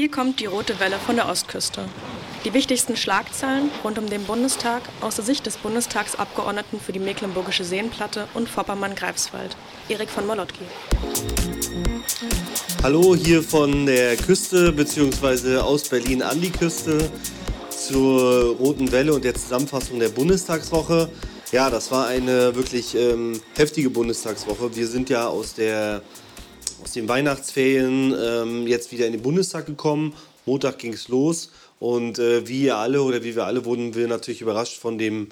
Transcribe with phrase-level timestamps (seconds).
[0.00, 1.84] Hier kommt die rote Welle von der Ostküste.
[2.46, 7.64] Die wichtigsten Schlagzeilen rund um den Bundestag aus der Sicht des Bundestagsabgeordneten für die Mecklenburgische
[7.64, 9.54] Seenplatte und Vorpommern-Greifswald,
[9.90, 10.64] Erik von Molotki.
[12.82, 15.58] Hallo hier von der Küste bzw.
[15.58, 17.10] aus Berlin an die Küste
[17.68, 21.10] zur Roten Welle und der Zusammenfassung der Bundestagswoche.
[21.52, 24.74] Ja, das war eine wirklich ähm, heftige Bundestagswoche.
[24.74, 26.00] Wir sind ja aus der
[26.82, 30.14] aus den Weihnachtsferien ähm, jetzt wieder in den Bundestag gekommen.
[30.46, 34.08] Montag ging es los und äh, wie ihr alle oder wie wir alle wurden wir
[34.08, 35.28] natürlich überrascht von dem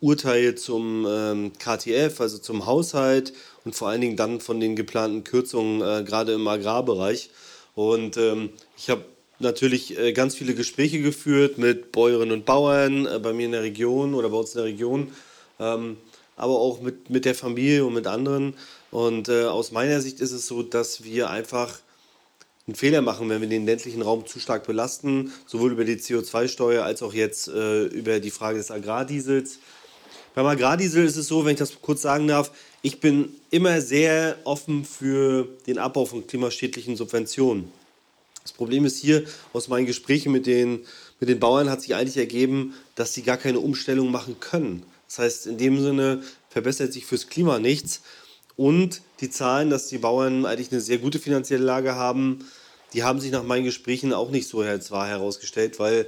[0.00, 3.32] Urteil zum ähm, KTF, also zum Haushalt
[3.64, 7.30] und vor allen Dingen dann von den geplanten Kürzungen äh, gerade im Agrarbereich.
[7.74, 9.04] Und ähm, ich habe
[9.38, 13.62] natürlich äh, ganz viele Gespräche geführt mit Bäuerinnen und Bauern äh, bei mir in der
[13.62, 15.12] Region oder bei uns in der Region,
[15.60, 15.96] ähm,
[16.38, 18.54] aber auch mit, mit der Familie und mit anderen.
[18.90, 21.80] Und äh, aus meiner Sicht ist es so, dass wir einfach
[22.66, 26.84] einen Fehler machen, wenn wir den ländlichen Raum zu stark belasten, sowohl über die CO2-Steuer
[26.84, 29.58] als auch jetzt äh, über die Frage des Agrardiesels.
[30.34, 34.36] Beim Agrardiesel ist es so, wenn ich das kurz sagen darf, ich bin immer sehr
[34.44, 37.72] offen für den Abbau von klimaschädlichen Subventionen.
[38.42, 40.86] Das Problem ist hier, aus meinen Gesprächen mit den,
[41.20, 44.84] mit den Bauern hat sich eigentlich ergeben, dass sie gar keine Umstellung machen können.
[45.08, 48.02] Das heißt, in dem Sinne verbessert sich fürs Klima nichts.
[48.56, 52.44] Und die Zahlen, dass die Bauern eigentlich eine sehr gute finanzielle Lage haben,
[52.92, 56.06] die haben sich nach meinen Gesprächen auch nicht so zwar herausgestellt, weil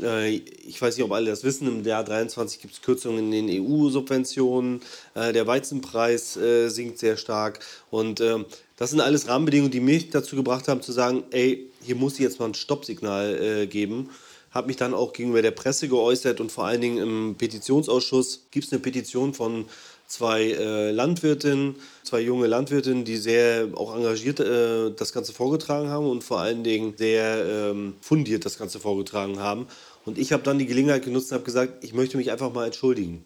[0.00, 3.46] äh, ich weiß nicht, ob alle das wissen, im Jahr 23 gibt es Kürzungen in
[3.48, 4.80] den EU-Subventionen,
[5.14, 8.44] äh, der Weizenpreis äh, sinkt sehr stark und ähm,
[8.76, 12.20] das sind alles Rahmenbedingungen, die mich dazu gebracht haben zu sagen, ey, hier muss ich
[12.20, 14.08] jetzt mal ein Stoppsignal geben
[14.50, 18.66] habe mich dann auch gegenüber der Presse geäußert und vor allen Dingen im Petitionsausschuss gibt
[18.66, 19.66] es eine Petition von
[20.10, 26.08] zwei äh, Landwirtinnen, zwei junge Landwirtinnen, die sehr auch engagiert äh, das Ganze vorgetragen haben
[26.08, 29.68] und vor allen Dingen sehr ähm, fundiert das Ganze vorgetragen haben.
[30.04, 32.66] Und ich habe dann die Gelegenheit genutzt und habe gesagt, ich möchte mich einfach mal
[32.66, 33.24] entschuldigen.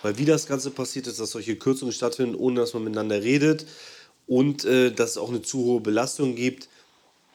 [0.00, 3.66] Weil wie das Ganze passiert ist, dass solche Kürzungen stattfinden, ohne dass man miteinander redet
[4.26, 6.68] und äh, dass es auch eine zu hohe Belastung gibt,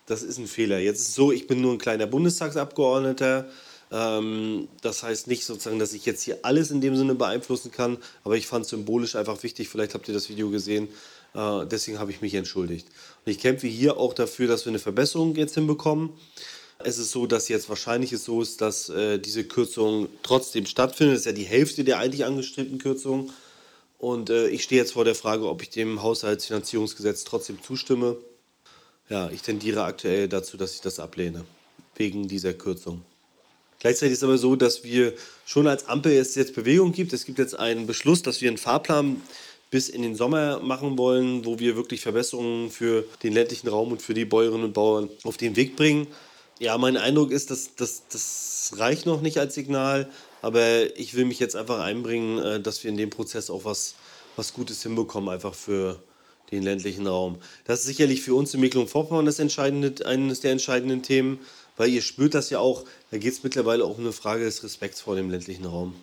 [0.08, 0.80] das ist ein Fehler.
[0.80, 3.48] Jetzt ist es so, ich bin nur ein kleiner Bundestagsabgeordneter.
[3.92, 7.98] Ähm, das heißt nicht sozusagen, dass ich jetzt hier alles in dem Sinne beeinflussen kann,
[8.24, 9.70] aber ich fand es symbolisch einfach wichtig.
[9.70, 10.88] Vielleicht habt ihr das Video gesehen.
[11.36, 12.88] Äh, deswegen habe ich mich entschuldigt.
[13.26, 16.12] Und ich kämpfe hier auch dafür, dass wir eine Verbesserung jetzt hinbekommen.
[16.80, 21.16] Es ist so, dass jetzt wahrscheinlich es so ist, dass äh, diese Kürzung trotzdem stattfindet.
[21.16, 23.32] Das ist ja die Hälfte der eigentlich angestrebten Kürzung.
[23.98, 28.18] Und äh, ich stehe jetzt vor der Frage, ob ich dem Haushaltsfinanzierungsgesetz trotzdem zustimme.
[29.10, 31.46] Ja, ich tendiere aktuell dazu, dass ich das ablehne,
[31.96, 33.04] wegen dieser Kürzung.
[33.80, 35.14] Gleichzeitig ist es aber so, dass wir
[35.46, 37.14] schon als Ampel es jetzt Bewegung gibt.
[37.14, 39.22] Es gibt jetzt einen Beschluss, dass wir einen Fahrplan
[39.70, 44.02] bis in den Sommer machen wollen, wo wir wirklich Verbesserungen für den ländlichen Raum und
[44.02, 46.08] für die Bäuerinnen und Bauern auf den Weg bringen.
[46.60, 50.10] Ja, mein Eindruck ist, dass das, das reicht noch nicht als Signal,
[50.42, 53.96] aber ich will mich jetzt einfach einbringen, äh, dass wir in dem Prozess auch was,
[54.36, 56.02] was Gutes hinbekommen, einfach für,
[56.52, 57.38] den ländlichen Raum.
[57.66, 61.40] Das ist sicherlich für uns in Mecklenburg-Vorpommern entscheidende, eines der entscheidenden Themen,
[61.76, 64.64] weil ihr spürt das ja auch, da geht es mittlerweile auch um eine Frage des
[64.64, 65.94] Respekts vor dem ländlichen Raum.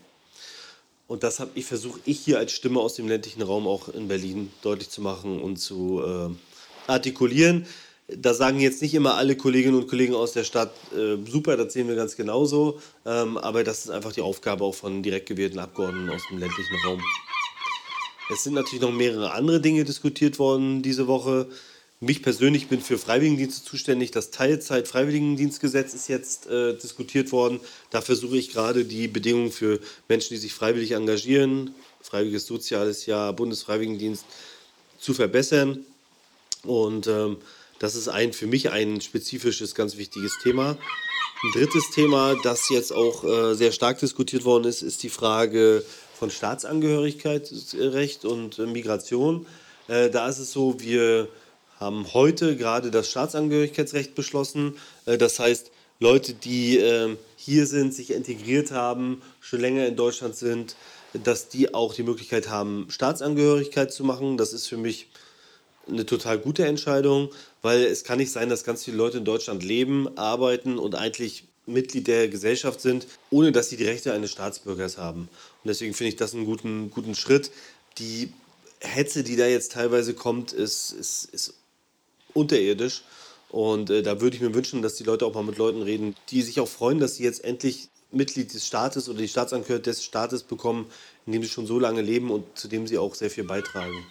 [1.06, 4.08] Und das habe ich versucht, ich hier als Stimme aus dem ländlichen Raum auch in
[4.08, 7.66] Berlin deutlich zu machen und zu äh, artikulieren.
[8.08, 11.72] Da sagen jetzt nicht immer alle Kolleginnen und Kollegen aus der Stadt, äh, super, das
[11.72, 12.80] sehen wir ganz genauso.
[13.04, 16.76] Ähm, aber das ist einfach die Aufgabe auch von direkt gewählten Abgeordneten aus dem ländlichen
[16.86, 17.02] Raum.
[18.30, 21.48] Es sind natürlich noch mehrere andere Dinge diskutiert worden diese Woche.
[22.00, 24.10] Mich persönlich bin für Freiwilligendienste zuständig.
[24.10, 27.60] Das Teilzeit-Freiwilligendienstgesetz ist jetzt äh, diskutiert worden.
[27.90, 33.32] Da versuche ich gerade die Bedingungen für Menschen, die sich freiwillig engagieren, freiwilliges soziales Jahr,
[33.32, 34.24] Bundesfreiwilligendienst,
[34.98, 35.84] zu verbessern.
[36.62, 37.36] Und ähm,
[37.78, 40.78] das ist ein, für mich ein spezifisches, ganz wichtiges Thema.
[41.42, 45.84] Ein drittes Thema, das jetzt auch äh, sehr stark diskutiert worden ist, ist die Frage
[46.14, 49.46] von Staatsangehörigkeitsrecht und äh, Migration.
[49.88, 51.28] Äh, da ist es so, wir
[51.78, 54.76] haben heute gerade das Staatsangehörigkeitsrecht beschlossen.
[55.06, 55.70] Äh, das heißt,
[56.00, 60.76] Leute, die ähm, hier sind, sich integriert haben, schon länger in Deutschland sind,
[61.12, 64.36] dass die auch die Möglichkeit haben, Staatsangehörigkeit zu machen.
[64.36, 65.08] Das ist für mich
[65.86, 67.30] eine total gute Entscheidung,
[67.62, 71.44] weil es kann nicht sein, dass ganz viele Leute in Deutschland leben, arbeiten und eigentlich
[71.66, 75.22] Mitglied der Gesellschaft sind, ohne dass sie die Rechte eines Staatsbürgers haben.
[75.62, 77.50] Und deswegen finde ich das einen guten, guten Schritt.
[77.98, 78.32] Die
[78.80, 81.54] Hetze, die da jetzt teilweise kommt, ist, ist, ist
[82.34, 83.02] unterirdisch.
[83.48, 86.16] Und äh, da würde ich mir wünschen, dass die Leute auch mal mit Leuten reden,
[86.30, 90.04] die sich auch freuen, dass sie jetzt endlich Mitglied des Staates oder die Staatsangehörigkeit des
[90.04, 90.86] Staates bekommen,
[91.26, 94.04] in dem sie schon so lange leben und zu dem sie auch sehr viel beitragen.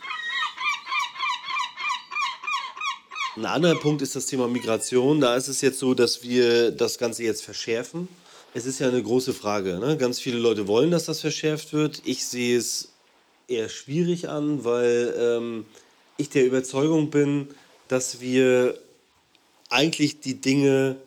[3.35, 5.19] Ein anderer Punkt ist das Thema Migration.
[5.19, 8.07] Da ist es jetzt so, dass wir das Ganze jetzt verschärfen.
[8.53, 9.79] Es ist ja eine große Frage.
[9.79, 9.97] Ne?
[9.97, 12.03] Ganz viele Leute wollen, dass das verschärft wird.
[12.05, 12.89] Ich sehe es
[13.47, 15.65] eher schwierig an, weil ähm,
[16.17, 17.47] ich der Überzeugung bin,
[17.87, 18.77] dass wir
[19.71, 20.97] eigentlich die Dinge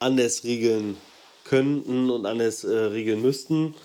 [0.00, 0.96] anders regeln
[1.44, 3.76] könnten und anders äh, regeln müssten.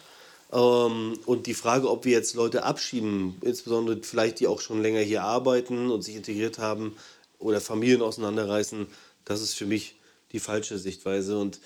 [0.51, 5.01] Ähm, und die Frage, ob wir jetzt Leute abschieben, insbesondere vielleicht die auch schon länger
[5.01, 6.96] hier arbeiten und sich integriert haben
[7.44, 8.88] oder Familien auseinanderreißen,
[9.25, 9.95] das ist für mich
[10.31, 11.38] die falsche Sichtweise.
[11.38, 11.60] Und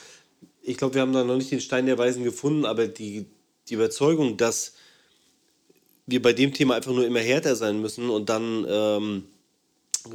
[0.61, 3.25] ich glaube, wir haben da noch nicht den Stein der Weisen gefunden, aber die,
[3.69, 4.73] die Überzeugung, dass
[6.05, 9.23] wir bei dem Thema einfach nur immer härter sein müssen und dann ähm,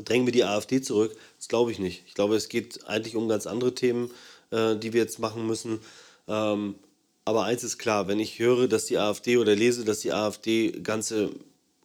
[0.05, 2.03] drängen wir die AfD zurück, das glaube ich nicht.
[2.07, 4.11] Ich glaube, es geht eigentlich um ganz andere Themen,
[4.51, 5.81] äh, die wir jetzt machen müssen.
[6.29, 6.77] Ähm,
[7.25, 10.73] aber eins ist klar, wenn ich höre, dass die AfD oder lese, dass die AfD
[10.83, 11.31] ganze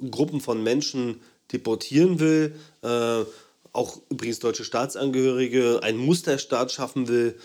[0.10, 1.22] Gruppen von Menschen
[1.52, 3.24] deportieren will, äh,
[3.74, 7.38] auch übrigens deutsche Staatsangehörige, einen Musterstaat schaffen will,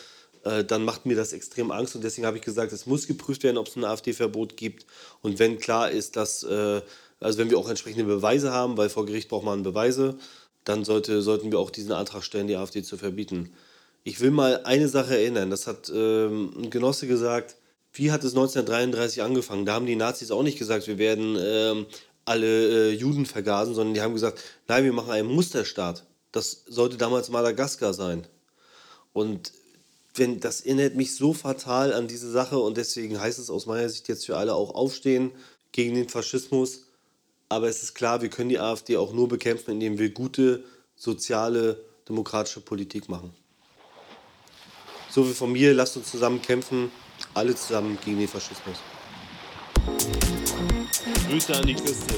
[0.44, 3.42] äh, dann macht mir das extrem Angst und deswegen habe ich gesagt, es muss geprüft
[3.42, 4.86] werden, ob es ein AfD-Verbot gibt
[5.20, 6.80] und wenn klar ist, dass, äh,
[7.20, 10.16] also wenn wir auch entsprechende Beweise haben, weil vor Gericht braucht man Beweise,
[10.64, 13.52] dann sollte, sollten wir auch diesen Antrag stellen, die AfD zu verbieten.
[14.04, 17.56] Ich will mal eine Sache erinnern, das hat ähm, ein Genosse gesagt,
[17.92, 19.66] wie hat es 1933 angefangen?
[19.66, 21.86] Da haben die Nazis auch nicht gesagt, wir werden ähm,
[22.25, 26.04] alle äh, Juden vergasen, sondern die haben gesagt, nein, wir machen einen Musterstaat.
[26.32, 28.26] Das sollte damals Madagaskar sein.
[29.12, 29.52] Und
[30.14, 33.88] wenn, das erinnert mich so fatal an diese Sache und deswegen heißt es aus meiner
[33.88, 35.32] Sicht jetzt für alle auch aufstehen
[35.73, 36.87] gegen den Faschismus.
[37.49, 40.64] Aber es ist klar, wir können die AfD auch nur bekämpfen, indem wir gute,
[40.96, 43.35] soziale, demokratische Politik machen.
[45.11, 46.90] So wie von mir, lasst uns zusammen kämpfen,
[47.35, 48.78] alle zusammen gegen den Faschismus.
[51.28, 52.14] Grüße an die Küste.